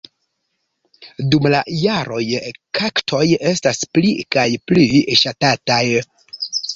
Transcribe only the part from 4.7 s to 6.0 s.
pli ŝatataj.